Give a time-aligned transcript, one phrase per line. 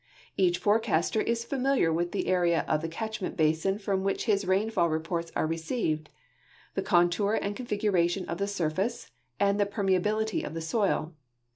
[0.35, 4.89] Each forecaster is familiar with the area of the catchment basin from which his rainfall
[4.89, 6.09] reports are received,
[6.73, 11.13] the contour and configu ration of the surface, and the jiermealhlity of the soil.